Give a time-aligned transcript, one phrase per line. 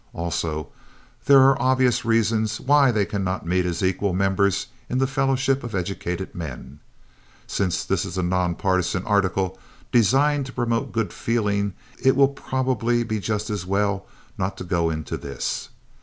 [0.13, 0.69] Also,
[1.25, 5.75] there are obvious reasons why they cannot meet as equal members in the fellowship of
[5.75, 6.79] educated men.
[7.45, 9.59] Since this is a nonpartisan article
[9.91, 14.07] designed to promote good feeling it will probably be just as well
[14.39, 15.69] not to go into this.